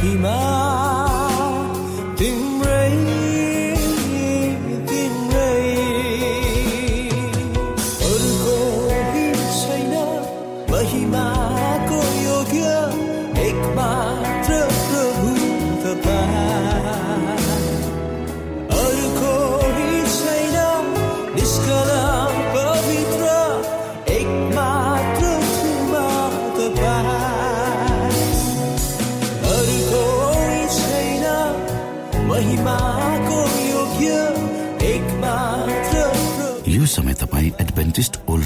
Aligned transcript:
सारा 0.00 0.51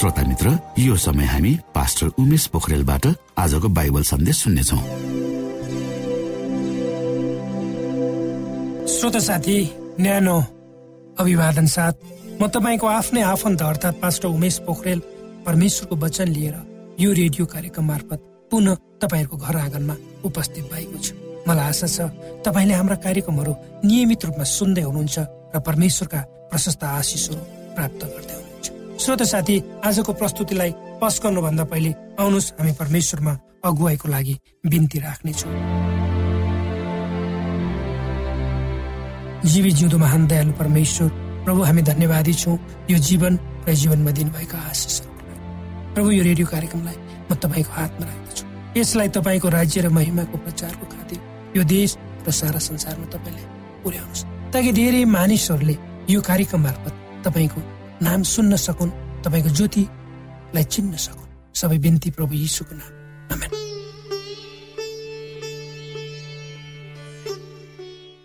श्रोता 0.00 0.22
मित्र 0.24 0.50
यो 0.78 0.94
समय 0.96 1.24
हामी 1.26 1.50
पास्टर 1.74 2.06
उमेश 2.18 2.46
पोखरेलबाट 2.52 3.06
आजको 3.36 3.68
बाइबल 3.68 4.02
सन्देश 4.02 4.36
सुन्नेछौ। 4.36 4.76
श्रोता 8.92 9.20
साथी 9.20 9.58
न्यानो 10.00 10.36
अभिवादन 11.20 11.66
साथ 11.76 11.94
म 12.40 12.48
तपाईँको 12.48 12.86
आफ्नै 12.88 13.22
आफन्त 13.34 13.62
अर्थात् 13.62 14.00
पास्टर 14.00 14.28
उमेश 14.30 14.58
पोखरेल 14.64 15.00
परमेश्वरको 15.46 15.96
वचन 16.00 16.28
लिएर 16.32 16.56
यो 17.00 17.12
रेडियो 17.12 17.46
कार्यक्रम 17.52 17.84
मार्फत 17.84 18.20
पुनः 18.50 18.80
तपाईँहरूको 19.04 19.36
घर 19.36 19.56
आँगनमा 19.68 19.96
उपस्थित 20.24 20.64
भएको 20.72 20.98
छु। 21.04 21.12
मलाई 21.44 21.68
आशा 21.68 21.86
छ 21.86 22.08
तपाईँले 22.48 22.74
हाम्रा 22.74 22.96
कार्यक्रमहरू 23.04 23.52
नियमित 23.84 24.24
रूपमा 24.24 24.44
सुन्दै 24.56 24.82
हुनुहुन्छ 24.88 25.18
र 25.54 25.60
परमेश्वरका 25.60 26.20
प्रशस्त 26.48 26.84
आशिषहरू 26.96 27.42
प्राप्त 27.76 28.02
गर्दै 28.08 28.39
श्रोत 29.10 29.22
साथी 29.26 29.56
आजको 29.82 30.12
प्रस्तुतिलाई 30.14 30.70
पस 31.02 31.18
गर्नुभन्दा 31.22 31.64
पहिले 31.66 31.90
आउनुहोस् 32.22 32.50
हामी 32.58 32.72
परमेश्वरमा 32.78 33.32
अगुवाईको 33.66 34.08
लागि 34.08 34.34
बिन्ती 34.70 34.98
राख्नेछौँ। 35.02 35.50
जीवी 39.50 39.70
जिउँदो 39.78 39.98
महान 39.98 40.26
दयालु 40.30 40.52
परमेश्वर 40.54 41.08
प्रभु 41.42 41.62
हामी 41.62 41.82
धन्यवादी 41.90 42.34
छौँ। 42.38 42.54
यो 42.90 42.98
जीवन 43.02 43.38
र 43.66 43.74
जीवनमा 43.74 44.10
दिनुभएका 44.14 44.58
आशिषहरू 44.70 45.10
प्रभु 45.94 46.10
यो 46.10 46.22
रेडियो 46.30 46.46
कार्यक्रमलाई 46.46 46.96
म 47.26 47.34
तपाईँको 47.34 47.72
हातमा 47.74 48.06
राख्दछु। 48.06 48.44
यसलाई 48.78 49.08
तपाईँको 49.10 49.48
राज्य 49.58 49.80
र 49.80 49.88
महिमाको 49.90 50.38
प्रचारको 50.38 50.86
खातिर 50.86 51.18
यो 51.58 51.62
देश 51.66 51.98
र 51.98 52.30
सारा 52.30 52.62
संसारमा 52.62 53.10
तपाईँले 53.10 53.42
पुर्याउनुहोस्। 53.82 54.24
ताकि 54.54 54.70
धेरै 54.78 55.04
मानिसहरूले 55.18 55.76
यो 56.14 56.20
कार्यक्रम 56.22 56.62
मार्फत 56.62 56.94
तपाईँको 57.26 57.79
नाम 58.02 58.22
सुन्न 58.24 58.56
सकुन् 58.56 58.90
तपाईँको 59.24 59.50
ज्योतिलाई 59.58 60.64
चिन्न 60.64 60.96
सकुन्। 60.96 61.28
सबै 61.52 61.78
बिन्ती 61.78 62.10
प्रभु 62.16 62.34
यीशुको 62.34 62.74
नाम। 62.74 62.92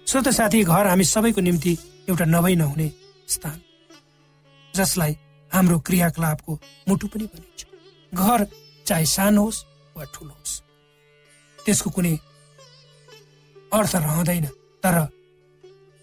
श्रोत 0.08 0.28
साथी 0.32 0.64
घर 0.64 0.88
हामी 0.88 1.04
सबैको 1.04 1.42
निम्ति 1.42 1.78
एउटा 2.10 2.26
नभई 2.26 2.56
नहुने 2.56 2.88
स्थान 3.28 3.60
जसलाई 4.74 5.18
हाम्रो 5.52 5.80
क्रियाकलापको 5.80 6.52
मुटु 6.90 7.08
पनि 7.08 7.26
भनिन्छ। 7.34 7.62
घर 8.14 8.48
चाहे 8.88 9.06
सानो 9.06 9.44
होस् 9.44 9.64
वा 9.98 10.04
ठुलो 10.14 10.32
होस् 10.32 10.62
त्यसको 11.60 11.90
कुनै 11.90 12.16
अर्थ 13.74 13.96
रहँदैन। 13.96 14.46
तर 14.84 14.96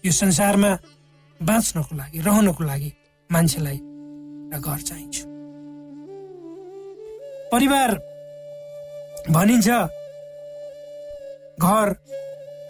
यो 0.03 0.11
संसारमा 0.11 0.71
बाँच्नको 1.39 1.95
लागि 1.95 2.19
रहनको 2.21 2.63
लागि 2.63 2.91
मान्छेलाई 3.33 3.77
घर 4.55 4.79
चाहिन्छ। 4.79 5.17
परिवार 7.51 7.89
भनिन्छ 9.29 9.67
घर 11.59 11.95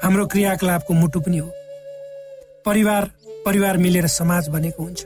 हाम्रो 0.04 0.26
क्रियाकलापको 0.28 0.94
मुटु 0.94 1.20
पनि 1.20 1.38
हो। 1.38 1.50
परिवार 2.66 3.10
परिवार 3.46 3.78
मिलेर 3.78 4.08
समाज 4.10 4.48
बनेको 4.50 4.84
हुन्छ। 4.84 5.06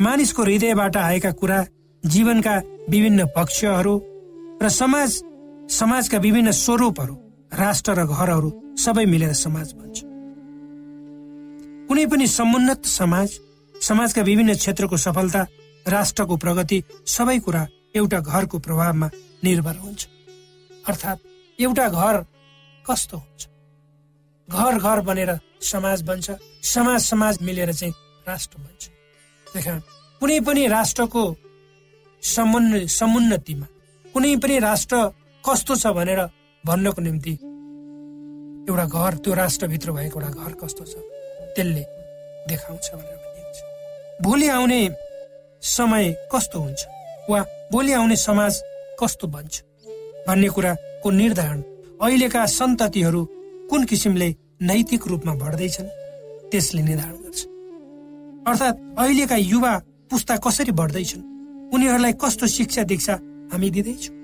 मानिसको 0.00 0.42
हृदयबाट 0.42 0.96
आएका 0.96 1.30
कुरा 1.40 1.58
जीवनका 2.02 2.56
विभिन्न 2.90 3.26
पक्षहरू 3.36 3.94
र 4.62 4.68
समाज 4.70 5.10
समाजका 5.70 6.18
विभिन्न 6.18 6.50
स्वरूपहरू 6.54 7.14
राष्ट्र 7.52 7.92
र 7.94 8.06
घरहरू 8.06 8.50
सबै 8.78 9.04
मिलेर 9.06 9.32
समाज 9.34 9.72
बन्छ। 9.72 9.96
कुनै 11.88 12.06
पनि 12.06 12.26
समुन्नत 12.28 12.80
समाज 12.90 13.38
समाजका 13.74 14.22
विभिन्न 14.22 14.54
क्षेत्रको 14.54 14.96
सफलता 14.96 15.46
राष्ट्रको 15.86 16.36
प्रगति 16.36 16.82
सबै 17.06 17.38
कुरा 17.38 17.66
एउटा 17.96 18.20
घरको 18.20 18.58
प्रभावमा 18.58 19.08
निर्भर 19.44 19.76
हुन्छ। 19.76 20.06
अर्थात् 20.88 21.20
एउटा 21.58 21.88
घर 21.88 22.24
कस्तो 22.84 23.16
हुन्छ? 23.16 23.46
घर 24.48 24.78
घर 24.78 25.00
बनेर 25.00 25.38
समाज 25.62 26.02
बन्छ 26.02 26.30
समाज 26.64 27.00
समाज 27.02 27.38
मिलेर 27.42 27.72
चाहिँ 27.72 27.94
राष्ट्र 28.28 28.58
बन्छ। 28.58 28.88
देखा 29.46 29.78
कुनै 30.20 30.38
पनि 30.40 30.66
राष्ट्रको 30.68 31.22
समुन्न 32.22 32.86
समुन्नतिमा 32.90 33.66
कुनै 34.14 34.36
पनि 34.36 34.58
राष्ट्र 34.58 34.96
कस्तो 35.44 35.76
छ 35.76 35.86
भनेर 35.96 36.20
भन्नको 36.64 37.00
निम्ति 37.02 37.32
एउटा 38.68 38.84
घर 38.86 39.14
त्यो 39.24 39.34
राष्ट्रभित्र 39.34 39.92
भएको 39.92 40.20
एउटा 40.20 40.42
घर 40.42 40.52
कस्तो 40.62 40.84
छ 40.84 40.94
त्यसले 41.56 41.84
देखाउँछ 42.48 42.90
भनेर। 42.94 43.23
भोलि 44.22 44.48
आउने 44.48 44.80
समय 45.62 46.10
कस्तो 46.32 46.58
हुन्छ? 46.60 46.80
वा 47.30 47.40
भोलि 47.72 47.92
आउने 47.92 48.16
समाज 48.16 48.62
कस्तो 49.00 49.26
बन्छ? 49.28 49.62
भन्ने 50.28 50.48
कुराको 50.48 51.10
निर्धारण 51.10 51.62
अहिलेका 52.02 52.44
सन्ततिहरू 52.46 53.24
कुन 53.70 53.84
किसिमले 53.84 54.28
नैतिक 54.62 55.06
रूपमा 55.08 55.34
बढ्दैछन् 55.34 55.88
त्यसले 56.50 56.82
निर्धारण 56.82 57.16
गर्छ। 57.24 57.40
अर्थात् 58.48 58.80
अहिलेका 58.98 59.36
युवा 59.36 59.72
पुस्ता 60.10 60.36
कसरी 60.46 60.72
बढ्दैछन् 60.80 61.22
उनीहरूलाई 61.74 62.12
कस्तो 62.22 62.46
शिक्षा 62.46 62.82
दीक्षा 62.90 63.14
हामी 63.52 63.70
दिँदैछौँ 63.70 64.14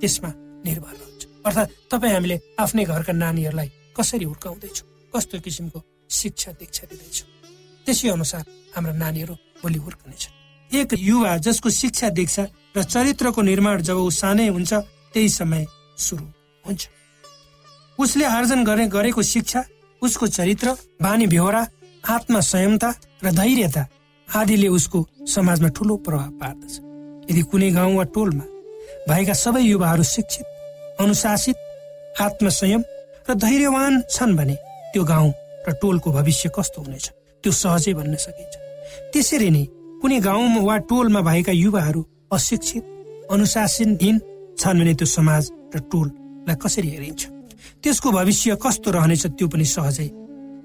त्यसमा 0.00 0.30
निर्भर 0.66 0.96
हुन्छ। 1.02 1.22
अर्थात् 1.46 1.70
तपाईँ 1.90 2.12
हामीले 2.14 2.40
आफ्नै 2.62 2.84
घरका 2.84 3.12
नानीहरूलाई 3.12 3.68
कसरी 3.96 4.24
हुर्काउँदैछौँ 4.24 4.88
कस्तो 5.14 5.40
किसिमको 5.44 5.78
शिक्षा 6.10 6.50
दीक्षा 6.60 6.86
दिँदैछौँ 6.90 7.28
त्यसै 7.86 8.08
अनुसार 8.08 8.44
हाम्रा 8.74 8.92
नानीहरू 8.92 9.34
भोलि 9.62 9.78
हुर्कनेछन् 9.78 10.34
एक 10.70 10.90
युवा 10.98 11.36
जसको 11.44 11.70
शिक्षा 11.70 12.08
दीक्षा 12.16 12.44
र 12.76 12.82
चरित्रको 12.84 13.42
निर्माण 13.42 13.80
जब 13.88 13.96
ऊ 13.98 14.10
सानै 14.10 14.48
हुन्छ 14.48 14.72
त्यही 15.12 15.28
समय 15.28 15.66
सुरु 15.98 16.24
हुन्छ। 16.64 16.88
उसले 17.98 18.24
आर्जन 18.26 18.64
गर्ने 18.64 18.86
गरेको 18.88 19.22
शिक्षा 19.22 19.64
उसको 20.02 20.26
चरित्र 20.26 20.76
बानी 21.02 21.26
बेहोरा 21.26 21.62
आत्म 22.04 22.40
संयमता 22.42 22.90
र 23.24 23.30
धैर्यता 23.30 23.84
आदिले 24.28 24.68
उसको 24.68 24.98
समाजमा 25.28 25.68
ठुलो 25.76 25.96
प्रभाव 26.06 26.30
पार्दछ। 26.40 26.72
यदि 27.30 27.42
कुनै 27.52 27.70
गाउँ 27.76 27.94
वा 27.96 28.04
टोलमा 28.16 28.44
भएका 29.08 29.34
सबै 29.34 29.62
युवाहरू 29.62 30.02
शिक्षित 30.14 30.46
अनुशासित 31.00 31.56
आत्मसंयम 32.20 32.82
र 33.28 33.34
धैर्यवान 33.44 34.02
छन् 34.10 34.36
भने 34.36 34.56
त्यो 34.92 35.04
गाउँ 35.04 35.30
र 35.68 35.72
टोलको 35.82 36.12
भविष्य 36.12 36.50
कस्तो 36.56 36.82
हुनेछ 36.82 37.06
त्यो 37.44 37.52
सहजै 37.52 37.92
भन्न 37.94 38.16
सकिन्छ। 38.16 38.54
त्यसरी 39.12 39.50
नै 39.50 39.64
कुनै 40.00 40.18
गाउँ 40.20 40.62
वा 40.68 40.76
टोलमा 40.88 41.20
भएका 41.20 41.52
युवाहरू 41.52 42.00
अशिक्षित 42.32 42.84
अनुशासनहीन 43.30 44.16
छन् 44.58 44.78
भने 44.78 44.94
त्यो 44.94 45.06
समाज 45.06 45.44
र 45.74 45.78
टोललाई 45.90 46.56
कसरी 46.62 46.88
हेरिन्छ? 46.88 47.22
त्यसको 47.82 48.08
भविष्य 48.10 48.56
कस्तो 48.62 48.88
रहनेछ 48.90 49.24
त्यो 49.38 49.46
पनि 49.48 49.64
सहजै 49.64 50.08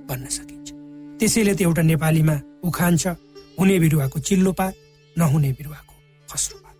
भन्न 0.09 0.25
सकिन्छ। 0.27 0.68
त्यसैले 1.19 1.53
त 1.56 1.62
एउटा 1.62 1.81
नेपालीमा 1.81 2.35
उखान 2.68 2.94
छ 2.97 3.06
हुने 3.59 3.75
बिरुवाको 3.79 4.18
चिल्लो 4.19 4.51
पात 4.53 4.73
नहुने 5.15 5.50
बिरुवाको 5.57 5.94
खस्रो 6.30 6.57
पात। 6.63 6.75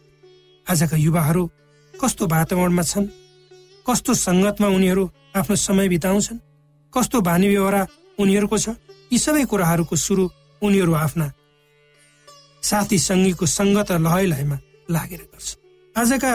आजका 0.68 0.98
युवाहरू 0.98 1.44
कस्तो 1.94 2.24
वातावरणमा 2.28 2.84
छन्? 2.84 3.06
कस्तो 3.88 4.12
सङ्गतमा 4.14 4.68
उनीहरू 4.68 5.04
आफ्नो 5.36 5.56
समय 5.56 5.88
बिताउँछन्? 5.88 6.44
कस्तो 6.94 7.18
बानी 7.22 7.48
व्यवहार 7.48 7.76
उनीहरूको 8.20 8.58
छ? 8.58 8.68
यी 9.14 9.18
सबै 9.18 9.44
कुराहरूको 9.46 9.96
सुरु 9.96 10.24
उनीहरू 10.62 10.94
आफ्ना 10.94 11.26
साथी 12.70 12.98
सङ्गीको 13.10 13.46
सङ्गत 13.58 13.92
र 13.92 13.98
लहै 14.06 14.26
लहमा 14.32 14.58
लागेर 14.96 15.22
गर्छ। 15.32 15.48
आजका 15.96 16.34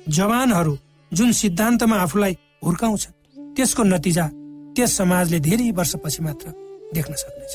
जवानहरू 0.00 0.74
जुन 1.12 1.30
सिद्धान्तमा 1.40 1.96
आफूलाई 2.04 2.34
हुर्काउँछन् 2.64 3.14
त्यसको 3.56 3.82
नतिजा 3.92 4.26
त्यस 4.74 4.90
समाजले 4.98 5.38
धेरै 5.46 5.70
वर्षपछि 5.78 6.20
मात्र 6.26 6.46
देख्न 6.94 7.12
सक्नेछ। 7.22 7.52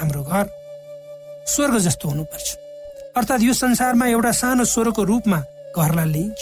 हाम्रो 0.00 0.22
घर 0.22 0.46
स्वर्ग 1.52 1.74
जस्तो 1.86 2.08
हुनुपर्छ। 2.08 2.48
अर्थात् 3.18 3.42
यो 3.42 3.52
संसारमा 3.52 4.06
एउटा 4.06 4.32
सानो 4.40 4.64
स्वरको 4.64 5.02
रूपमा 5.10 5.38
घरलाई 5.76 6.08
लिइन्छ। 6.14 6.40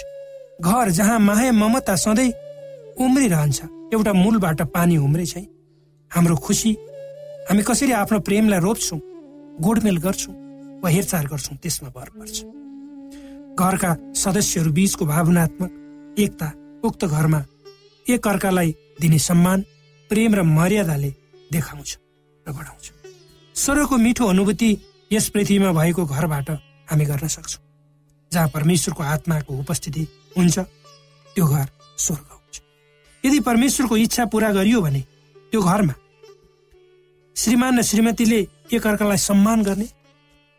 घर 0.61 0.91
जहाँ 0.99 1.19
माया 1.19 1.53
ममता 1.53 1.95
सधैँ 2.05 2.33
उम्रिरहन्छ 3.05 3.59
एउटा 3.95 4.13
मूलबाट 4.13 4.61
पानी 4.75 4.97
उम्रे 5.07 5.27
छै 5.27 5.45
हाम्रो 6.11 6.37
खुसी 6.37 6.73
हामी 7.49 7.63
कसरी 7.63 7.93
आफ्नो 8.03 8.19
प्रेमलाई 8.27 8.61
रोप्छौँ 8.61 9.01
गोडमेल 9.65 9.97
गर्छौँ। 10.05 10.35
वा 10.83 10.89
हेरचाह 10.91 11.23
गर्छौँ 11.31 11.57
त्यसमा 11.63 11.89
भर 11.97 12.09
पर्छ। 12.19 12.37
घरका 13.59 13.91
सदस्यहरू 14.15 14.71
बीचको 14.73 15.05
भावनात्मक 15.07 15.71
एकता 16.19 16.49
उक्त 16.87 17.05
घरमा 17.05 17.41
एक 18.07 18.27
अर्कालाई 18.29 18.71
दिने 19.01 19.19
सम्मान 19.19 19.59
प्रेम 20.11 20.35
र 20.35 20.43
मर्यादाले 20.43 21.11
देखाउँछ 21.53 21.91
र 22.47 22.53
बढाउँछ। 22.53 22.87
स्वर्गको 23.55 23.97
मिठो 23.97 24.25
अनुभूति 24.27 24.71
यस 25.13 25.29
पृथ्वीमा 25.35 25.73
भएको 25.73 26.05
घरबाट 26.07 26.51
हामी 26.91 27.05
गर्न 27.05 27.27
सक्छौँ। 27.27 27.63
जहाँ 28.33 28.49
परमेश्वरको 28.55 29.03
आत्माको 29.03 29.59
उपस्थिति 29.59 30.07
हुन्छ 30.37 30.59
त्यो 30.59 31.47
घर 31.47 31.67
स्वर्ग 31.99 32.29
हुन्छ। 32.31 32.57
यदि 33.25 33.41
परमेश्वरको 33.41 33.97
इच्छा 33.97 34.25
पूरा 34.33 34.53
गरियो 34.53 34.81
भने 34.81 35.01
त्यो 35.53 35.61
घरमा 35.63 35.95
श्रीमान 37.37 37.79
र 37.79 37.83
श्रीमतीले 37.83 38.41
एकअर्कालाई 38.73 39.17
सम्मान 39.19 39.63
गर्ने 39.63 39.87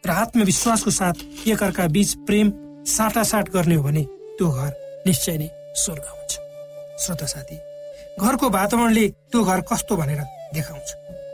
र 0.03 0.09
आत्मविश्वासको 0.09 0.91
साथ 0.91 1.47
एकअर्का 1.47 1.87
बीच 1.87 2.13
प्रेम 2.27 2.51
साटासाट 2.87 3.49
गर्ने 3.53 3.75
हो 3.75 3.83
भने 3.83 4.03
त्यो 4.37 4.47
घर 4.49 4.71
निश्चय 5.07 5.37
नै 5.37 5.47
स्वर्ग 5.75 6.05
हुन्छ। 6.09 6.31
श्रोता 7.03 7.25
साथी 7.25 7.55
घरको 8.19 8.49
वातावरणले 8.49 9.07
त्यो 9.31 9.43
घर 9.43 9.59
कस्तो 9.69 9.95
भनेर 9.95 10.21
देखाउँछ। 10.55 10.89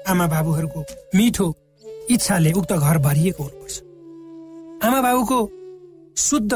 आमा 0.09 0.25
बाबुहरूको 0.27 0.79
मिठो 1.15 1.47
इच्छाले 2.09 2.51
उक्त 2.51 2.73
घर 2.73 2.97
भरिएको 3.07 3.43
हुनुपर्छ। 3.43 3.75
आमा 4.85 4.99
बाबुको 5.01 5.39
शुद्ध 6.17 6.53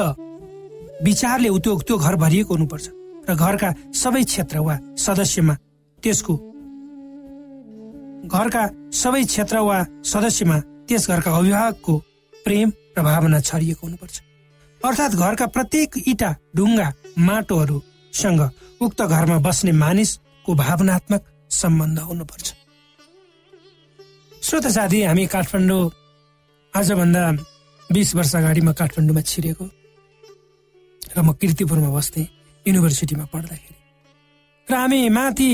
विचारले 1.05 1.49
त्यो 1.59 1.77
त्यो 1.87 1.97
घर 1.97 2.15
भरिएको 2.15 2.53
हुनुपर्छ 2.53 2.87
र 3.29 3.35
घरका 3.35 3.69
सबै 3.93 4.23
क्षेत्र 4.23 4.57
वा 4.65 4.75
सदस्यमा 4.97 5.55
त्यसको 6.03 6.33
घरका 8.27 8.63
सबै 9.01 9.23
क्षेत्र 9.23 9.57
वा 9.67 9.77
सदस्यमा 10.11 10.57
त्यस 10.89 11.07
घरका 11.07 11.31
अभिभावकको 11.37 11.93
प्रेम 12.33 12.69
र 12.97 13.01
भावना 13.05 13.39
छरिएको 13.39 13.87
हुनुपर्छ। 13.87 14.15
अर्थात् 14.81 15.15
घरका 15.15 15.45
प्रत्येक 15.55 15.89
इटा 16.07 16.29
ढुङ्गा 16.57 16.87
माटोहरूसँग 17.19 18.41
उक्त 18.81 18.99
घरमा 19.13 19.37
बस्ने 19.45 19.71
मानिसको 19.83 20.51
भावनात्मक 20.55 21.21
सम्बन्ध 21.51 21.99
हुनुपर्छ। 22.09 22.47
श्रोत 24.41 24.65
साथी 24.67 24.99
हामी 25.03 25.25
काठमाडौँ 25.29 25.83
आजभन्दा 26.73 27.23
बिस 27.89 28.09
वर्ष 28.15 28.35
अगाडि 28.35 28.61
म 28.61 28.71
काठमाडौँमा 28.73 29.21
छिरेको 29.21 29.65
र 31.01 31.17
म 31.21 31.33
किर्तिपुरमा 31.37 31.89
बस्थेँ 31.89 32.25
युनिभर्सिटीमा 32.65 33.25
पढ्दाखेरि। 33.33 33.77
र 34.67 34.73
हामी 34.73 34.99
माथि 35.09 35.49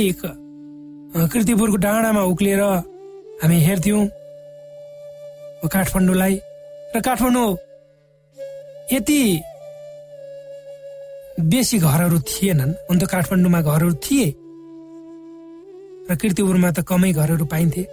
कृतिपुरको 1.32 1.78
डाँडामा 1.86 2.22
उक्लिएर 2.32 2.62
हामी 3.42 3.58
हेर्थ्यौँ 3.68 4.04
काठमाडौँलाई 5.68 6.36
र 6.96 7.00
काठमाडौँ 7.02 7.50
यति 8.94 9.20
बेसी 11.52 11.78
घरहरू 11.80 12.20
थिएनन्। 12.20 12.72
हुन 12.88 12.98
त 13.00 13.04
काठमाडौँमा 13.12 13.62
घरहरू 13.62 13.94
थिए। 14.06 14.28
र 16.10 16.16
किर्तिपुरमा 16.16 16.70
त 16.72 16.80
कमै 16.88 17.12
घरहरू 17.12 17.46
पाइन्थे। 17.46 17.84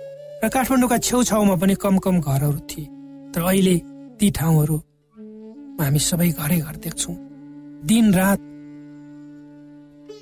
र 0.44 0.48
काठमाडौँका 0.48 0.98
छेउछाउमा 0.98 1.54
पनि 1.56 1.74
कम 1.74 1.98
कम 1.98 2.20
घरहरू 2.20 2.60
थिए। 2.70 2.86
तर 3.32 3.42
अहिले 3.42 3.76
ती 4.18 4.26
ठाउँहरूमा 4.30 5.82
हामी 5.84 5.98
सबै 5.98 6.28
घरै 6.38 6.58
घर 6.60 6.76
देख्छौँ। 6.84 7.16
दिन 7.88 8.06
रात 8.14 8.40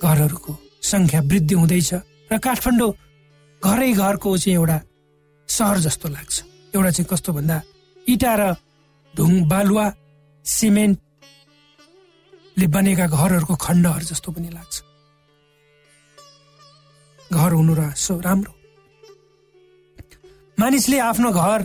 घरहरूको 0.00 0.52
सङ्ख्या 0.82 1.20
वृद्धि 1.20 1.54
हुँदैछ। 1.54 1.90
र 2.32 2.38
काठमाडौँ 2.38 2.92
घरै 3.62 3.92
घरको 3.92 4.36
चाहिँ 4.38 4.56
एउटा 4.56 4.78
सहर 5.48 5.76
जस्तो 5.84 6.08
लाग्छ। 6.08 6.49
एउटा 6.74 6.90
चाहिँ 6.90 7.08
कस्तो 7.10 7.30
भन्दा 7.32 7.56
इटा 8.06 8.32
र 8.40 8.42
ढुङ 9.14 9.32
बालुवा 9.50 9.86
सिमेन्टले 10.44 11.06
बनेका 12.74 13.06
घरहरूको 13.06 13.54
खण्डहरू 13.66 14.04
जस्तो 14.10 14.28
पनि 14.32 14.50
लाग्छ। 14.54 14.76
घर 17.30 17.52
हुनु 17.58 17.72
र 17.74 17.82
सो 17.94 18.12
राम्रो। 18.26 18.52
मानिसले 20.58 20.98
आफ्नो 21.10 21.30
घर 21.30 21.60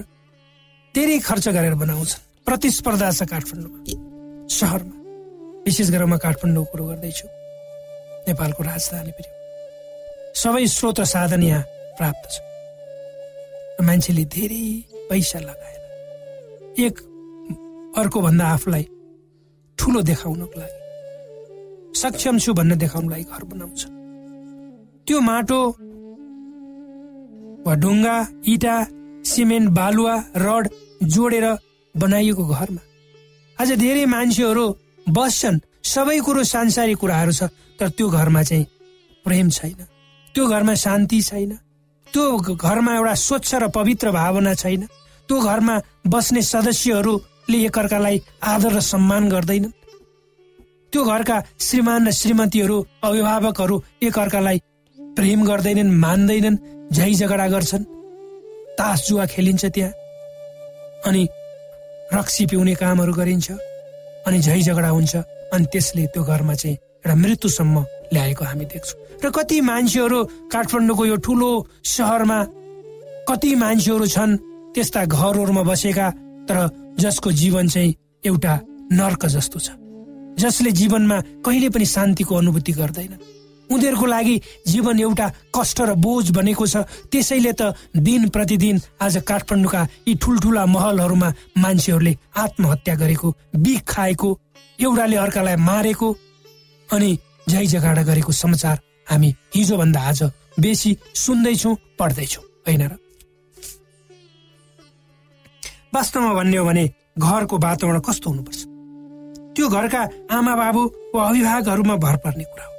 धेरै 0.95 1.17
खर्च 1.27 1.45
गरेर 1.55 1.75
बनाउँछन्। 1.75 2.23
प्रतिस्पर्धा 2.45 3.09
छ 3.11 3.21
काठमाडौँमा। 3.29 3.79
सहरमा। 4.49 4.95
विशेष 5.65 5.87
गरेर 5.93 6.05
म 6.05 6.17
काठमाडौँ 6.17 6.65
कुरो 6.71 6.85
गर्दैछु। 6.89 7.27
नेपालको 8.27 8.61
राजधानी 8.63 9.11
पनि 9.17 9.29
सबै 10.33 10.65
स्रोत 10.67 10.99
साधन 11.13 11.41
यहाँ 11.43 11.63
प्राप्त 11.97 12.23
छ। 12.31 12.35
मान्छेले 13.85 14.25
धेरै 14.25 14.94
पैसा 15.09 15.39
लगाएर 15.39 16.83
एक 16.85 16.95
अर्को 17.97 18.21
भन्दा 18.21 18.45
आफूलाई 18.55 18.83
ठुलो 19.79 20.01
देखाउनको 20.01 20.59
लागि 20.59 20.79
सक्षम 21.99 22.37
छु 22.39 22.53
भन्ने 22.53 22.75
देखाउनको 22.75 23.11
लागि 23.11 23.23
घर 23.23 23.43
बनाउँछ। 23.51 23.81
त्यो 25.07 25.19
माटो 25.21 25.61
वा 27.65 27.73
ढुङ्गा 27.83 28.17
इटा 28.53 28.75
सिमेन्ट 29.25 29.69
बालुवा 29.77 30.15
रड 30.37 30.69
जोडेर 31.13 31.45
बनाइएको 31.95 32.43
घरमा 32.45 32.81
आज 33.57 33.71
धेरै 33.79 34.05
मान्छेहरू 34.05 34.65
बस्छन्। 35.07 35.59
सबै 35.85 36.19
कुरो 36.25 36.43
सांसारिक 36.43 36.97
कुराहरू 36.97 37.31
छ 37.31 37.43
तर 37.79 37.89
त्यो 37.97 38.07
घरमा 38.09 38.41
चाहिँ 38.43 38.65
प्रेम 39.25 39.49
छैन। 39.49 39.79
त्यो 40.35 40.47
घरमा 40.47 40.73
शान्ति 40.75 41.21
छैन। 41.21 41.51
त्यो 42.15 42.55
घरमा 42.55 42.95
एउटा 42.95 43.13
स्वच्छ 43.27 43.51
र 43.55 43.67
पवित्र 43.75 44.11
भावना 44.11 44.53
छैन। 44.55 44.87
त्यो 45.27 45.35
घरमा 45.35 45.75
बस्ने 46.07 46.41
सदस्यहरूले 46.41 47.59
एकअर्कालाई 47.67 48.17
आदर 48.39 48.71
र 48.71 48.79
सम्मान 48.79 49.23
गर्दैनन्। 49.29 49.75
त्यो 50.91 51.01
घरका 51.03 51.37
श्रीमान 51.59 52.07
र 52.07 52.11
श्रीमतीहरू 52.11 52.77
अभिभावकहरू 53.03 53.75
एकअर्कालाई 54.07 54.57
प्रेम 54.97 55.43
गर्दैनन् 55.43 55.91
मान्दैनन् 55.91 56.57
झै 56.95 57.11
झगडा 57.19 57.47
गर्छन्। 57.47 57.83
तास 58.79 58.99
जुवा 59.07 59.25
खेलिन्छ 59.25 59.65
त्यहाँ। 59.65 59.91
अनि 61.07 61.27
रक्सी 62.15 62.45
पिउने 62.45 62.75
कामहरू 62.79 63.13
गरिन्छ। 63.13 63.51
अनि 64.27 64.39
झै 64.39 64.61
झगडा 64.61 64.89
हुन्छ। 64.89 65.15
अनि 65.51 65.65
त्यसले 65.67 66.05
त्यो 66.15 66.23
घरमा 66.23 66.53
चाहिँ 66.55 66.75
एउटा 66.75 67.15
मृत्युसम्म 67.15 67.75
ल्याएको 68.13 68.45
हामी 68.45 68.65
देख्छौँ। 68.65 69.04
र 69.23 69.29
कति 69.29 69.61
मान्छेहरू 69.61 70.23
काठमाडौँको 70.51 71.05
यो 71.05 71.15
ठुलो 71.25 71.49
सहरमा 71.83 72.39
कति 73.29 73.55
मान्छेहरू 73.55 74.05
छन् 74.05 74.37
त्यस्ता 74.73 75.05
घरहरूमा 75.05 75.63
बसेका 75.63 76.09
तर 76.47 76.57
जसको 76.99 77.31
जीवन 77.31 77.67
चाहिँ 77.67 77.95
एउटा 78.25 78.53
नर्क 78.91 79.25
जस्तो 79.25 79.59
छ। 79.59 79.69
जसले 80.39 80.71
जीवनमा 80.71 81.17
कहिले 81.45 81.69
पनि 81.69 81.85
शान्तिको 81.85 82.35
अनुभूति 82.35 82.71
गर्दैन। 82.71 83.13
उनीहरूको 83.69 84.05
लागि 84.05 84.35
जीवन 84.67 84.99
एउटा 84.99 85.27
कष्ट 85.55 85.81
र 85.81 85.93
बोझ 85.95 86.29
बनेको 86.31 86.65
छ। 86.67 86.75
त्यसैले 87.09 87.53
त 87.53 87.73
दिन 87.97 88.29
प्रतिदिन 88.29 88.81
आज 89.01 89.17
काठमाडौँका 89.25 89.81
यी 90.07 90.13
ठुल्ठुला 90.21 90.65
महलहरूमा 90.65 91.29
मान्छेहरूले 91.57 92.13
आत्महत्या 92.37 92.95
गरेको 92.95 93.33
बिख 93.57 93.81
खाएको 93.87 94.29
एउटाले 94.79 95.15
अर्कालाई 95.17 95.55
मारेको 95.55 96.07
अनि 96.89 97.09
झै 97.49 97.65
झगाडा 97.65 98.03
गरेको 98.03 98.31
समाचार 98.31 98.77
हामी 99.07 99.29
हिजोभन्दा 99.55 100.01
आज 100.01 100.23
बेसी 100.59 100.97
सुन्दैछौँ 101.15 101.75
पढ्दैछौँ। 101.99 102.43
होइन 102.67 102.81
र? 102.81 102.93
वास्तवमा 105.95 106.33
भन्ने 106.33 106.57
हो 106.57 106.65
भने 106.65 106.85
घरको 107.19 107.57
वातावरण 107.57 107.99
कस्तो 107.99 108.29
हुनुपर्छ? 108.29 108.61
त्यो 109.55 109.67
घरका 109.69 110.01
आमा 110.31 110.55
बाबु 110.55 110.81
वा 111.15 111.27
अभिभावकहरूमा 111.29 111.95
भर 111.95 112.15
पर्ने 112.23 112.43
कुरा 112.43 112.65
हो। 112.65 112.73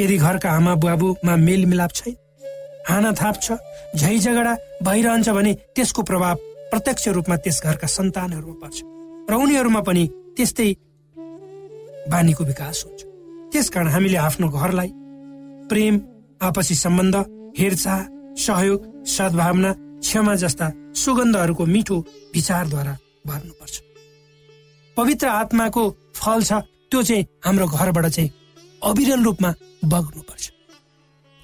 यदि 0.00 0.16
घरका 0.16 0.50
आमा 0.50 0.74
बुवाबुमा 0.74 1.34
मेलमिलाप 1.36 1.92
छैन 1.92 2.16
हाना 2.88 3.12
थाप 3.12 3.36
छ 3.42 3.52
झै 3.96 4.18
झगडा 4.18 4.54
भइरहन्छ 4.82 5.28
भने 5.28 5.52
त्यसको 5.74 6.02
प्रभाव 6.02 6.34
प्रत्यक्ष 6.70 7.08
रूपमा 7.08 7.36
त्यस 7.44 7.60
घरका 7.62 7.86
सन्तानहरूमा 7.86 8.56
पर्छ 8.62 8.78
र 9.30 9.32
उनीहरूमा 9.34 9.80
पनि 9.80 10.04
त्यस्तै 10.36 10.70
बानीको 12.08 12.44
विकास 12.44 12.84
हुन्छ। 12.86 13.00
त्यसकारण 13.52 13.88
हामीले 13.92 14.16
आफ्नो 14.16 14.48
घरलाई 14.48 14.90
प्रेम 15.72 15.98
आपसी 16.42 16.74
सम्बन्ध 16.74 17.14
हेरचाह 17.58 18.00
सहयोग 18.36 19.06
सद्भावना 19.08 19.70
क्षमा 19.72 20.34
जस्ता 20.42 20.66
सुगन्धहरूको 20.94 21.64
मिठो 21.66 21.96
विचारद्वारा 22.34 22.92
भर्नुपर्छ। 23.26 23.80
पवित्र 24.96 25.26
आत्माको 25.28 25.84
फल 26.14 26.42
छ 26.44 26.52
त्यो 26.92 27.02
चाहिँ 27.02 27.24
हाम्रो 27.44 27.66
घरबाट 27.66 28.06
चाहिँ 28.06 28.30
अविरल 28.82 29.22
रूपमा 29.24 29.54
बग्नुपर्छ। 29.84 30.44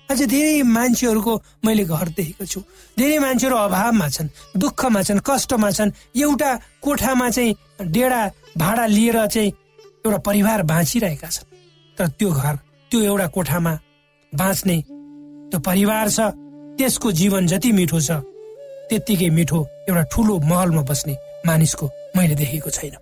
अझ 0.08 0.20
धेरै 0.24 0.62
मान्छेहरूको 0.76 1.40
मैले 1.64 1.84
घर 1.88 2.08
देखेको 2.12 2.44
छु। 2.44 2.60
धेरै 2.98 3.18
मान्छेहरू 3.24 3.56
अभावमा 3.56 4.08
छन् 4.08 4.28
दुःखमा 4.60 5.02
छन् 5.08 5.24
कष्टमा 5.24 5.70
छन्। 5.72 5.96
एउटा 6.20 6.54
कोठामा 6.84 7.30
चाहिँ 7.30 7.56
डेडा 7.96 8.22
भाडा 8.60 8.86
लिएर 8.92 9.26
चाहिँ 9.26 9.52
एउटा 10.04 10.18
परिवार 10.20 10.62
बाँचिरहेका 10.68 11.28
छन्। 11.28 11.48
तर 11.98 12.06
त्यो 12.18 12.30
घर 12.30 12.54
त्यो 12.90 13.00
एउटा 13.02 13.26
कोठामा 13.32 13.78
बाँच्ने। 14.32 14.76
त्यो 15.50 15.60
परिवार 15.60 16.08
छ 16.10 16.20
त्यसको 16.78 17.12
जीवन 17.12 17.46
जति 17.46 17.72
मिठो 17.72 18.00
छ 18.00 18.10
त्यत्तिकै 18.88 19.28
मिठो 19.30 19.58
एउटा 19.88 20.02
ठुलो 20.12 20.38
महलमा 20.44 20.82
बस्ने 20.82 21.14
मानिसको 21.46 21.86
मैले 22.16 22.34
देखेको 22.34 22.70
छैन। 22.70 22.94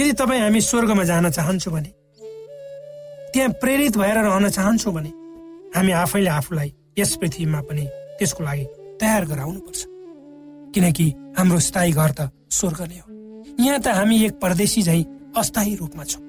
यदि 0.00 0.12
तपाईँ 0.12 0.40
हामी 0.40 0.60
स्वर्गमा 0.60 1.04
जान 1.04 1.30
चाहन्छौँ 1.30 1.72
भने 1.74 1.90
त्यहाँ 3.32 3.50
प्रेरित 3.60 3.96
भएर 3.96 4.18
रहन 4.18 4.48
चाहन्छौँ 4.50 4.92
भने 4.94 5.10
हामी 5.76 5.92
आफैले 5.92 6.30
आफूलाई 6.30 6.72
यस 6.98 7.16
पृथ्वीमा 7.20 7.60
पनि 7.68 7.84
त्यसको 8.18 8.44
लागि 8.44 8.64
तयार 9.00 9.24
गराउनुपर्छ। 9.26 9.80
किनकि 10.74 11.06
हाम्रो 11.38 11.58
स्थायी 11.60 11.92
घर 11.92 12.10
त 12.12 12.30
स्वर्ग 12.52 12.80
नै 12.82 12.98
हो। 13.00 13.08
यहाँ 13.64 13.80
त 13.80 13.88
हामी 13.96 14.16
एक 14.24 14.34
परदेशी 14.40 14.82
झै 14.82 15.02
अस्थायी 15.36 15.74
रूपमा 15.76 16.04
छौँ 16.04 16.22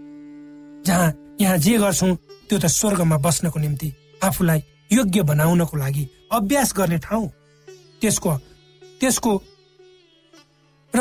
जहाँ 0.85 1.11
यहाँ 1.41 1.57
जे 1.57 1.77
गर्छौँ 1.77 2.15
त्यो 2.47 2.57
त 2.59 2.65
स्वर्गमा 2.71 3.17
बस्नको 3.17 3.59
निम्ति 3.59 3.89
आफूलाई 4.23 4.59
योग्य 4.91 5.21
बनाउनको 5.29 5.75
लागि 5.77 6.03
अभ्यास 6.31 6.73
गर्ने 6.77 6.97
ठाउँ। 6.97 7.27
त्यसको 8.01 8.31
त्यसको 9.01 9.31
र 10.93 10.99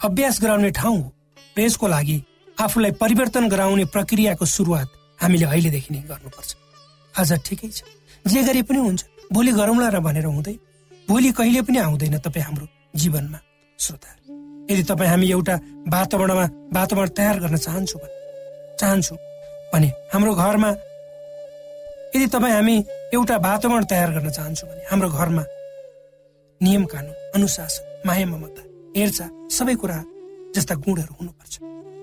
अभ्यास 0.00 0.40
गराउने 0.42 0.70
ठाउँ 0.70 1.00
र 1.56 1.60
यसको 1.60 1.86
लागि 1.88 2.18
आफूलाई 2.58 2.92
परिवर्तन 3.02 3.48
गराउने 3.48 3.84
प्रक्रियाको 3.94 4.44
सुरुवात 4.46 4.88
हामीले 5.22 5.46
अहिलेदेखि 5.46 5.90
नै 5.94 6.00
गर्नुपर्छ। 6.10 6.50
आज 7.14 7.30
ठिकै 7.46 7.68
छ। 7.68 7.82
जे 8.26 8.42
गरे 8.42 8.62
पनि 8.62 8.78
हुन्छ। 8.78 9.02
भोलि 9.32 9.52
गरौँला 9.52 9.88
र 9.88 9.98
भनेर 10.00 10.26
हुँदैन 10.26 10.58
भोलि 11.08 11.30
कहिले 11.34 11.62
पनि 11.66 11.78
आउँदैन 11.78 12.18
तपाईँ 12.22 12.44
हाम्रो 12.44 12.66
जीवनमा 12.94 13.38
श्रोता। 13.78 14.08
यदि 14.70 14.82
तपाईँ 14.90 15.10
हामी 15.10 15.26
एउटा 15.30 15.54
वातावरणमा 15.90 16.46
वातावरण 16.76 17.08
तयार 17.18 17.36
गर्न 17.42 17.56
चाहन्छु 17.56 17.98
भने 17.98 18.16
चाहन्छु 18.80 19.14
भने 19.72 19.88
हाम्रो 20.12 20.34
घरमा 20.34 20.70
यदि 22.14 22.26
तपाईँ 22.32 22.54
हामी 22.54 22.76
एउटा 23.14 23.36
वातावरण 23.46 23.84
तयार 23.90 24.10
गर्न 24.16 24.30
चाहन्छौँ 24.30 24.68
भने 24.70 24.82
हाम्रो 24.90 25.08
घरमा 25.08 25.44
नियम 26.60 26.84
कानुन 26.84 27.14
अनुशासन 27.36 27.84
माया 28.06 28.26
ममता 28.26 28.62
हेरचाह 28.96 29.28
सबै 29.56 29.74
कुरा 29.82 29.98
जस्ता 30.56 30.74
गुणहरू 30.84 31.14
हुनुपर्छ। 31.20 31.54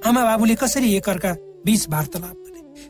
आमा 0.08 0.22
बाबुले 0.30 0.56
कसरी 0.62 0.88
एकअर्का 0.96 1.32
बीच 1.66 1.84
वार्तालाप 1.90 2.46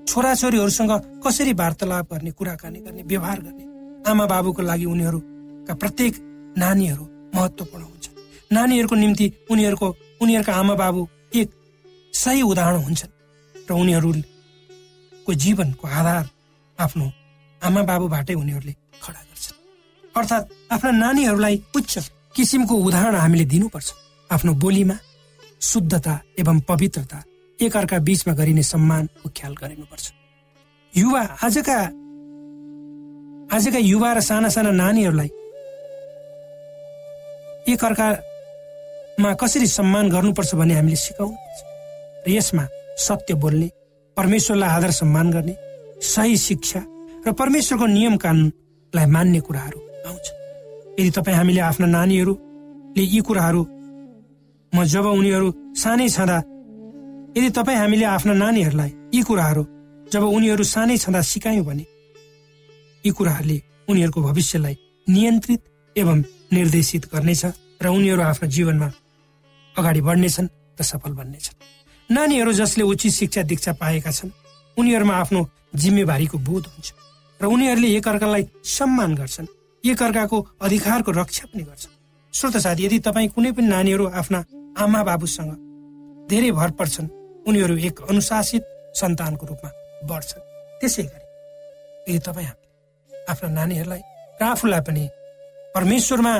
छोराछोरीहरूसँग 0.07 0.91
कसरी 1.25 1.53
वार्तालाप 1.53 2.13
गर्ने 2.13 2.31
कुराकानी 2.31 2.79
गर्ने 2.79 3.03
व्यवहार 3.03 3.39
गर्ने 3.45 3.63
आमा 4.11 4.25
बाबुको 4.25 4.61
लागि 4.61 4.85
उनीहरूका 4.85 5.73
प्रत्येक 5.81 6.13
नानीहरू 6.57 7.05
महत्वपूर्ण 7.35 7.83
हुन्छ 7.83 8.05
नानीहरूको 8.51 8.95
निम्ति 8.95 9.31
उनीहरूको 9.51 9.87
उनीहरूका 10.21 10.53
आमा 10.53 10.75
बाबु 10.83 11.07
एक 11.41 11.49
सही 12.13 12.41
उदाहरण 12.41 12.83
हुन्छन् 12.87 13.13
र 13.69 13.71
उनीहरूको 15.25 15.33
जीवनको 15.33 15.87
आधार 15.87 16.25
आफ्नो 16.79 17.05
आमा 17.61 17.81
बाबुबाटै 17.89 18.33
उनीहरूले 18.33 18.73
खडा 19.01 19.21
गर्छन्। 19.25 19.57
अर्थात् 20.13 20.45
आफ्ना 20.71 20.91
नानीहरूलाई 20.91 21.55
उच्च 21.75 21.93
किसिमको 22.35 22.75
उदाहरण 22.77 23.15
हामीले 23.15 23.45
दिनुपर्छ। 23.45 23.89
आफ्नो 24.29 24.53
बोलीमा 24.53 24.97
शुद्धता 25.61 26.13
एवं 26.39 26.59
पवित्रता 26.69 27.17
एकअर्का 27.59 27.97
बीचमा 28.05 28.33
गरिने 28.37 28.63
सम्मानको 28.63 29.29
ख्याल 29.33 29.53
गरिनुपर्छ। 29.61 30.05
युवा 30.93 31.21
आजका 31.41 31.77
आजका 33.49 33.79
युवा 33.81 34.09
र 34.13 34.19
साना 34.21 34.49
साना 34.49 34.71
नानीहरूलाई 34.71 35.29
एकअर्कामा 37.73 39.31
कसरी 39.41 39.67
सम्मान 39.67 40.05
गर्नुपर्छ 40.13 40.51
भन्ने 40.55 40.73
हामीले 40.75 40.95
सिकाउनु 40.95 41.37
र 42.25 42.29
यसमा 42.29 42.65
सत्य 42.97 43.33
बोल्ने 43.41 43.69
परमेश्वरलाई 44.17 44.69
आदर 44.69 44.91
सम्मान 44.91 45.31
गर्ने 45.31 45.55
सही 46.03 46.37
शिक्षा 46.37 46.81
र 47.27 47.31
परमेश्वरको 47.39 47.85
नियम 47.85 48.15
कानुनलाई 48.23 49.05
मान्ने 49.15 49.39
कुराहरू 49.47 49.79
आउँछ। 50.07 50.25
यदि 50.99 51.11
तपाईँ 51.17 51.37
हामीले 51.37 51.61
आफ्ना 51.69 51.87
नानीहरूले 51.87 53.03
यी 53.03 53.19
कुराहरू 53.27 53.61
म 54.73 54.83
जब 54.93 55.05
उनीहरू 55.19 55.47
सानै 55.83 56.07
छँदा 56.09 56.37
यदि 57.37 57.49
तपाईँ 57.57 57.77
हामीले 57.77 58.05
आफ्ना 58.15 58.33
नानीहरूलाई 58.33 58.91
यी 59.13 59.21
कुराहरू 59.27 59.63
जब 60.13 60.23
उनीहरू 60.23 60.63
सानै 60.63 60.97
छँदा 60.97 61.21
सिकायौँ 61.31 61.65
भने 61.65 61.85
यी 63.03 63.11
कुराहरूले 63.11 63.57
उनीहरूको 63.89 64.21
भविष्यलाई 64.21 64.75
नियन्त्रित 65.07 65.61
एवं 65.95 66.19
निर्देशित 66.53 67.03
गर्नेछ 67.13 67.43
र 67.83 67.87
उनीहरू 67.87 68.21
आफ्नो 68.21 68.47
जीवनमा 68.55 68.89
अगाडि 69.75 70.01
बढ्नेछन् 70.07 70.47
र 70.79 70.83
सफल 70.83 71.11
बन्नेछन्। 71.19 71.74
नानीहरू 72.09 72.51
जसले 72.53 72.83
उचित 72.83 73.11
शिक्षा 73.11 73.41
दीक्षा 73.49 73.73
पाएका 73.81 74.11
छन् 74.11 74.29
उनीहरूमा 74.77 75.13
आफ्नो 75.15 75.41
जिम्मेवारीको 75.75 76.37
बोध 76.37 76.65
हुन्छ 76.67 76.93
र 77.39 77.45
उनीहरूले 77.45 77.89
एकअर्कालाई 77.97 78.43
सम्मान 78.63 79.15
गर्छन्। 79.15 79.47
एकअर्काको 79.83 80.37
अधिकारको 80.61 81.11
रक्षा 81.11 81.45
पनि 81.53 81.63
गर्छन्। 81.63 81.93
श्रोत 82.33 82.57
साथी 82.57 82.85
यदि 82.85 82.99
तपाईँ 82.99 83.29
कुनै 83.29 83.51
पनि 83.51 83.67
नानीहरू 83.67 84.05
आफ्ना 84.21 84.39
आमा 84.77 85.01
बाबुसँग 85.03 85.51
धेरै 86.29 86.51
भर 86.51 86.71
पर्छन् 86.77 87.09
उनीहरू 87.47 87.77
एक 87.87 88.01
अनुशासित 88.09 88.63
सन्तानको 88.95 89.45
रूपमा 89.45 89.69
बढ्छन्। 90.09 90.43
त्यसै 90.79 91.03
गरी 91.03 91.25
यदि 92.07 92.19
तपाईँ 92.19 92.47
आफ्ना 93.11 93.49
नानीहरूलाई 93.49 94.01
र 94.39 94.43
आफूलाई 94.45 94.81
पनि 94.87 95.03
परमेश्वरमा 95.75 96.33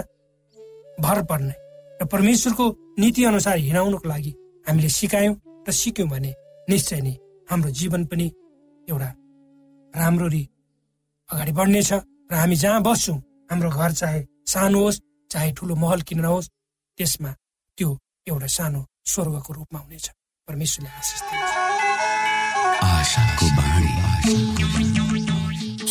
भर 1.00 1.24
पर्ने 1.30 1.56
र 2.00 2.06
परमेश्वरको 2.06 2.66
नीति 3.00 3.24
अनुसार 3.26 3.58
हिँडाउनुको 3.58 4.10
लागि 4.10 4.32
हामीले 4.68 4.90
सिकायौँ 4.90 5.36
र 5.68 5.72
सिक्यौँ 5.72 6.10
भने 6.10 6.32
निश्चय 6.70 7.02
नै 7.02 7.14
हाम्रो 7.50 7.70
जीवन 7.80 8.06
पनि 8.06 8.28
एउटा 8.88 9.10
राम्ररी 9.94 10.44
अगाडि 11.30 11.52
बढ्नेछ 11.60 11.92
र 12.32 12.34
हामी 12.42 12.56
जहाँ 12.64 12.82
बस्छौँ 12.86 13.18
हाम्रो 13.52 13.70
घर 13.70 13.92
चाहे 13.92 14.20
सानो 14.54 14.80
होस् 14.84 15.02
चाहे 15.32 15.52
ठुलो 15.58 15.76
महल 15.76 16.02
किन 16.08 16.20
नहोस् 16.22 16.52
त्यसमा 16.98 17.32
त्यो 17.78 17.90
एउटा 18.30 18.48
सानो 18.58 18.82
स्वर्गको 19.12 19.52
रूपमा 19.54 19.80
हुनेछ। 19.80 20.06
परमेश्वरले 20.48 20.90
आशिष 21.00 21.20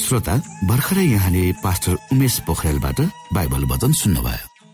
श्रोता 0.04 0.34
भर्खरै 0.70 1.06
यहाँले 1.06 1.42
पास्टर 1.64 1.94
उमेश 2.12 2.34
पोखरेलबाट 2.46 2.98
बाइबल 3.34 3.62
वचन 3.72 3.92
सुन्नुभयो। 4.02 4.53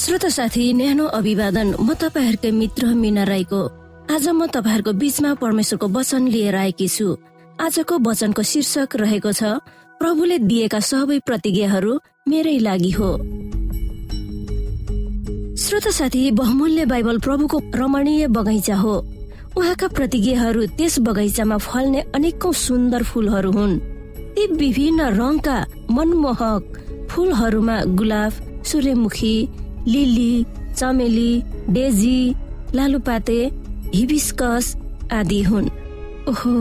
श्रोत 0.00 0.24
साथी 0.26 0.72
न्यानो 0.72 1.04
अभिवादन। 1.12 1.68
म 1.76 1.92
तपाईँहरूकै 1.92 2.50
मित्र 2.50 2.86
मिना 2.96 3.24
राईको। 3.28 3.60
आज 4.08 4.28
म 4.32 4.46
तपाईँहरूको 4.48 4.92
बीचमा 4.96 5.32
परमेश्वरको 5.36 5.86
वचन 5.92 6.28
लिएर 6.32 6.56
आएकी 6.56 6.88
छु। 6.88 7.06
आजको 7.60 7.94
वचनको 8.00 8.42
शीर्षक 8.42 8.96
रहेको 8.96 9.32
छ 9.32 9.60
प्रभुले 10.00 10.38
दिएका 10.48 10.80
सबै 10.80 11.18
प्रतिज्ञाहरू 11.28 11.92
मेरै 12.24 12.56
लागि 12.58 12.90
हो। 12.96 13.10
श्रोत 15.60 15.92
साथी 15.92 16.30
बहुमूल्य 16.32 16.84
बाइबल 16.88 17.18
प्रभुको 17.20 17.58
रमणीय 17.76 18.26
बगैँचा 18.32 18.76
हो। 18.80 18.96
उहाँका 19.52 19.88
प्रतिज्ञाहरू 20.00 20.66
त्यस 20.80 20.98
बगैँचामा 21.04 21.56
फल्ने 21.60 22.00
अनेकौं 22.16 22.52
सुन्दर 22.56 23.02
फुलहरू 23.04 23.52
हुन्। 23.52 23.78
ती 24.32 24.42
विभिन्न 24.56 25.12
रङका 25.12 25.56
मनमोहक 25.92 26.62
फुलहरूमा 27.10 27.76
गुलाब 28.00 28.32
सूर्यमुखी 28.64 29.34
लिली 29.86 30.46
चमेली 30.76 31.30
डेजी 31.70 32.18
लालुपाते 32.74 33.38
हिबिस्कस 33.94 34.66
आदि 35.12 35.42
हुन्। 35.42 35.68
ओहो 36.28 36.52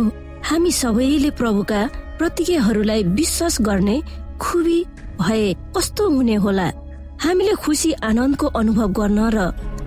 हामी 0.49 0.71
सबैले 0.71 1.29
प्रभुका 1.29 1.81
प्रतिज्ञाहरूलाई 2.17 3.03
विश्वास 3.03 3.57
गर्ने 3.61 4.01
खुबी 4.41 4.79
भए 5.21 5.53
कस्तो 5.77 6.09
हुने 6.09 6.35
होला? 6.35 6.67
हामीले 7.23 7.53
खुसी 7.63 7.91
आनन्दको 8.03 8.47
अनुभव 8.47 8.87
गर्न 8.99 9.19
र 9.35 9.37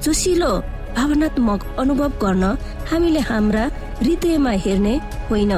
जोसिलो 0.04 0.52
भावनात्मक 0.96 1.60
अनुभव 1.80 2.12
गर्न 2.22 2.44
हामीले 2.90 3.20
हाम्रा 3.20 3.64
हृदयमा 4.02 4.50
हेर्ने 4.64 4.94
होइन। 5.30 5.52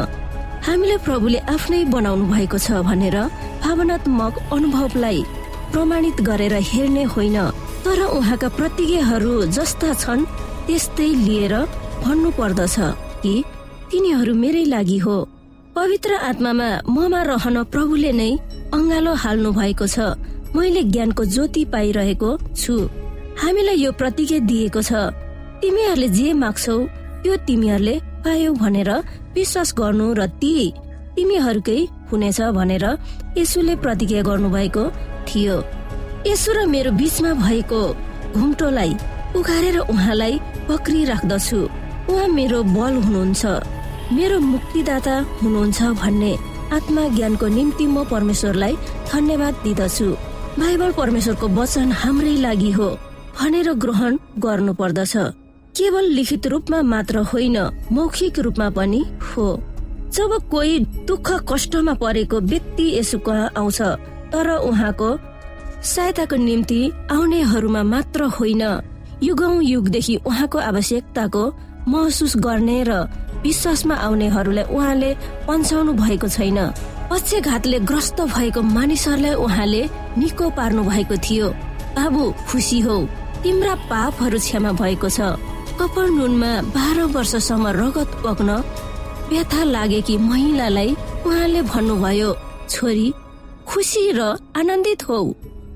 हामीले 0.67 0.97
प्रभुले 1.05 1.39
आफ्नै 1.55 1.85
बनाउनु 1.95 2.25
भएको 2.33 2.59
छ 2.59 2.71
भनेर 2.89 3.17
भावनात्मक 3.65 4.35
अनुभवलाई 4.53 5.23
प्रमाणित 5.73 6.21
गरेर 6.23 6.55
हेर्ने 6.71 7.05
होइन। 7.15 7.37
तर 7.85 8.01
उहाँका 8.19 8.49
प्रतिज्ञाहरू 8.59 9.33
जस्ता 9.57 9.93
छन् 10.03 10.29
त्यस्तै 10.67 11.09
लिएर 11.27 11.55
भन्नु 12.05 12.31
पर्दछ 12.39 12.77
कि 13.23 13.35
तिनीहरू 13.91 14.35
मेरै 14.43 14.65
लागि 14.75 14.99
हो। 15.05 15.17
पवित्र 15.77 16.13
आत्मामा 16.31 16.69
ममा 16.95 17.21
रहन 17.31 17.57
प्रभुले 17.73 18.13
नै 18.21 18.31
अङ्गालो 18.77 19.13
हाल्नु 19.23 19.51
भएको 19.59 19.87
छ। 19.95 19.99
मैले 20.57 20.83
ज्ञानको 20.93 21.23
ज्योति 21.35 21.63
पाइरहेको 21.75 22.31
छु। 22.63 22.75
हामीलाई 23.43 23.77
यो 23.85 23.91
प्रतिज्ञा 24.01 24.39
दिएको 24.51 24.81
छ। 24.89 24.93
तिमीहरूले 25.61 26.09
जे 26.17 26.33
माग्छौ 26.43 26.77
त्यो 27.23 27.37
तिमीहरूले 27.49 27.95
पायौ 28.25 28.51
भनेर 28.63 28.91
विश्वास 29.37 29.69
गर्नु 29.79 30.07
र 30.19 30.27
ती 30.41 30.53
तिमीहरूकै 31.17 31.79
हुनेछ 32.11 32.41
भनेर 32.59 32.85
यसुले 33.39 33.75
प्रतिज्ञा 33.85 34.23
गर्नुभएको 34.29 34.85
थियो। 35.29 35.57
यसु 36.27 36.53
र 36.57 36.65
मेरो 36.67 36.91
बीचमा 36.99 37.33
भएको 37.37 37.81
घुम्टोलाई 38.35 38.93
उखारेर 39.37 39.79
उहाँलाई 39.93 40.35
पक्रिराख्दछु 40.69 41.61
उहाँ 42.11 42.29
मेरो 42.29 42.63
बल 42.77 42.95
हुनुहुन्छ। 43.05 43.45
मेरो 44.13 44.39
मुक्तिदाता 44.41 45.17
हुनुहुन्छ 45.43 45.83
भन्ने 46.01 46.33
आत्मा 46.77 47.03
ज्ञानको 47.17 47.47
निम्ति 47.57 47.87
म 47.87 48.05
परमेश्वरलाई 48.13 48.75
धन्यवाद 49.13 49.55
दिदछु। 49.65 50.09
बाइबल 50.59 50.93
परमेश्वरको 50.93 51.47
वचन 51.59 51.93
हाम्रै 52.01 52.37
लागि 52.41 52.71
हो 52.73 52.89
भनेर 53.39 53.73
ग्रहण 53.85 54.13
गर्नु 54.39 54.73
पर्दछ 54.81 55.15
केवल 55.77 56.05
लिखित 56.17 56.47
रूपमा 56.47 56.81
मात्र 56.93 57.19
होइन 57.31 57.57
मौखिक 57.93 58.39
रूपमा 58.39 58.69
पनि 58.71 59.03
हो। 59.29 59.47
जब 60.15 60.31
कोही 60.51 60.79
दुःख 61.09 61.29
कष्टमा 61.51 61.95
परेको 62.03 62.41
व्यक्ति 62.51 62.87
यसो 62.99 63.19
आउँछ 63.29 63.81
तर 64.33 64.49
उहाँको 64.61 65.09
सहायताको 65.85 66.37
निम्ति 66.37 66.81
आउनेहरूमा 67.13 67.83
मात्र 67.83 68.25
होइन। 68.37 68.63
युगौं 69.23 69.61
युगदेखि 69.63 70.15
उहाँको 70.27 70.59
आवश्यकताको 70.59 71.43
महसुस 71.89 72.37
गर्ने 72.37 72.83
र 72.89 72.93
विश्वासमा 73.45 73.95
आउनेहरूलाई 74.07 74.65
उहाँले 74.73 75.11
पन्छाउनु 75.47 75.93
भएको 75.93 76.29
छैन। 76.29 76.59
पक्षघातले 77.11 77.79
ग्रस्त 77.89 78.21
भएको 78.33 78.61
मानिसहरूलाई 78.63 79.35
उहाँले 79.45 79.83
निको 80.19 80.51
पार्नु 80.57 80.83
भएको 80.85 81.17
थियो। 81.21 81.49
बाबु 81.97 82.23
खुसी 82.49 82.81
हो। 82.81 82.97
तिम्रा 83.43 83.75
पापहरू 83.91 84.39
क्षमा 84.39 84.73
भएको 84.81 85.09
छ। 85.09 85.21
कपाल 85.79 86.09
नुनमा 86.17 86.51
बाह्र 86.75 87.01
वर्षसम्म 87.15 87.67
रगत 87.81 88.11
पक्न 88.25 88.51
व्यथा 89.29 89.63
लागेकी 89.65 90.17
महिलालाई 90.31 90.91
उहाँले 91.27 91.63
भन्नुभयो 91.63 92.31
छोरी 92.71 93.09
खुसी 93.69 94.11
र 94.17 94.21
आनन्दित 94.57 95.09
हौ। 95.09 95.21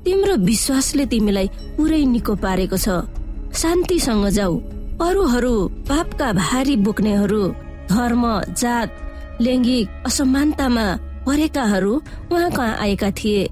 तिम्रो 0.09 0.35
विश्वासले 0.41 1.05
तिमीलाई 1.13 1.49
पुरै 1.77 2.01
निको 2.09 2.35
पारेको 2.41 2.77
छ। 2.81 2.89
शान्तिसँग 3.53 4.27
जाऊ। 4.33 4.55
अरूहरू 5.05 5.53
पापका 5.85 6.29
भारी 6.33 6.77
बोक्नेहरू 6.81 7.43
धर्म 7.93 8.23
जात 8.57 8.89
लैङ्गिक 9.45 9.87
असमानतामा 10.09 10.87
परेकाहरू 11.27 11.93
उहाँ 12.33 12.51
कहाँ 12.57 12.77
आएका 12.85 13.11
थिए? 13.21 13.43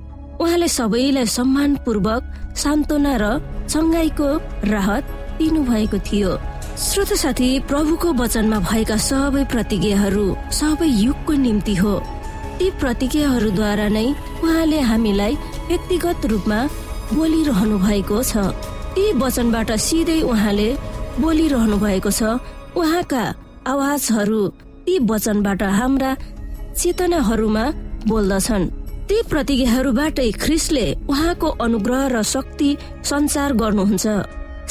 उहाँले 0.40 0.69
सबैलाई 0.69 1.27
सम्मानपूर्वक 1.37 2.23
सान्त्वना 2.57 3.14
र 3.21 3.25
चङ्गाईको 3.69 4.29
राहत 4.73 5.05
दिनु 5.37 5.61
भएको 5.69 5.99
थियो। 6.09 6.33
श्रोत 6.81 7.12
साथी 7.21 7.49
प्रभुको 7.69 8.09
वचनमा 8.16 8.59
भएका 8.64 8.97
सबै 8.97 9.45
प्रतिज्ञाहरू 9.53 10.27
सबै 10.57 10.88
युगको 11.05 11.33
निम्ति 11.45 11.75
हो। 11.85 11.95
ती 12.57 12.66
प्रतिज्ञाहरूद्वारा 12.81 13.88
नै 13.92 14.09
उहाँले 14.40 14.81
हामीलाई 14.81 15.35
व्यक्तिगत 15.68 16.26
रूपमा 16.31 16.59
बोलिरहनु 17.16 17.76
भएको 17.79 18.18
छ। 18.22 18.33
ती 18.94 19.05
वचनबाट 19.22 19.70
सिधै 19.87 20.20
उहाँले 20.31 20.68
बोलिरहनु 21.22 21.76
भएको 21.85 22.11
छ। 22.11 22.22
उहाँका 22.76 23.24
आवाजहरू 23.72 24.40
ती 24.87 24.94
वचनबाट 25.11 25.62
हाम्रा 25.79 26.11
चेतनाहरूमा 26.81 27.64
बोल्दछन्। 28.11 28.64
ती 29.09 29.16
प्रतिज्ञाहरूबाटै 29.31 30.31
ख्रिसले 30.42 30.87
उहाँको 31.11 31.48
अनुग्रह 31.64 32.02
र 32.14 32.22
शक्ति 32.35 32.70
संचार 33.11 33.52
गर्नुहुन्छ। 33.62 34.07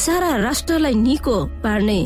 सारा 0.05 0.31
राष्ट्रलाई 0.47 0.93
निको 1.05 1.37
पार्ने 1.63 1.99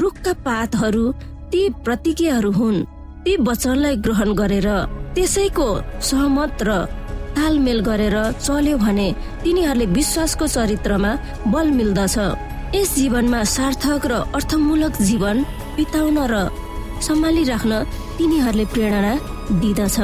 रुखका 0.00 0.32
पातहरू 0.46 1.04
ती 1.52 1.62
प्रतिज्ञाहरू 1.84 2.50
हुन्। 2.58 2.86
ती 3.24 3.32
वचनलाई 3.48 3.96
ग्रहण 4.04 4.30
गरेर 4.34 4.68
त्यसैको 5.14 5.68
सहमत 6.00 6.62
र 6.62 6.70
तालमेल 7.36 7.80
गरेर 7.80 8.16
चल्यो 8.38 8.76
भने 8.78 9.08
तिनीहरूले 9.44 9.86
विश्वासको 9.98 10.46
चरित्रमा 10.46 11.12
बल 11.52 11.66
मिल्दछ। 11.78 12.16
यस 12.74 12.94
जीवनमा 12.96 13.40
सार्थक 13.46 14.06
र 14.06 14.12
अर्थमूलक 14.36 14.92
जीवन 15.08 15.36
बिताउन 15.76 16.18
र 16.32 16.34
सम्हालिराख्न 17.06 17.72
तिनीहरूले 18.18 18.64
प्रेरणा 18.74 19.12
दिदछ। 19.62 19.98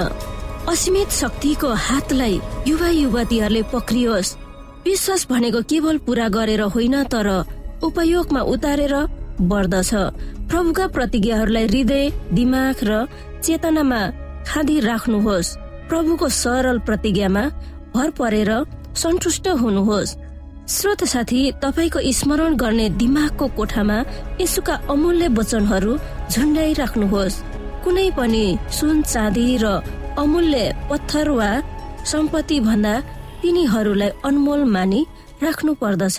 असीमित 0.68 1.10
शक्तिको 1.12 1.68
हातलाई 1.86 2.34
युवा 2.68 2.88
युवतीहरूले 3.02 3.62
पक्रियोस्। 3.72 4.36
विश्वास 4.84 5.26
भनेको 5.30 5.60
केवल 5.70 5.96
पूरा 6.06 6.26
गरेर 6.28 6.62
होइन 6.74 6.96
तर 7.12 7.28
उपयोगमा 7.82 8.40
उतारेर 8.52 8.94
बढ्दछ। 9.50 9.90
प्रभुका 10.50 10.86
प्रतिज्ञाहरूलाई 10.96 11.66
हृदय 11.66 12.04
दिमाग 12.32 12.76
र 12.88 12.92
चेतनामा 13.44 14.00
खाँदी 14.48 14.76
राख्नुहोस्। 14.80 15.56
प्रभुको 15.88 16.28
सरल 16.42 16.78
प्रतिज्ञामा 16.86 17.44
भर 17.94 18.10
परेर 18.18 18.50
सन्तुष्ट 19.02 19.48
हुनुहोस्। 19.62 20.16
श्रोत 20.68 21.04
साथी 21.04 21.40
तपाईँको 21.62 22.00
स्मरण 22.12 22.56
गर्ने 22.62 22.88
दिमागको 23.00 23.46
कोठामा 23.56 23.98
यसुका 24.40 24.74
अमूल्य 24.92 25.28
वचनहरू 25.38 25.92
झुन्डाइ 26.32 26.72
राख्नुहोस् 26.80 27.40
कुनै 27.84 28.08
पनि 28.18 28.44
सुन 28.78 29.02
चाँदी 29.02 29.46
र 29.62 29.66
अमूल्य 30.18 30.58
पत्थर 30.90 31.28
वा 31.30 31.50
सम्पत्ति 32.04 32.58
भन्दा 32.60 32.94
तिनीहरूलाई 33.40 34.10
अनमोल 34.28 34.64
मानि 34.74 35.00
राख्नु 35.42 35.72
पर्दछ। 35.82 36.18